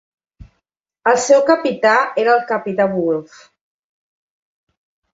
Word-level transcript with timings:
El 1.11 1.19
seu 1.25 1.43
capità 1.51 1.93
era 2.23 2.33
el 2.39 2.43
capità 2.55 2.91
Wulff. 2.97 3.39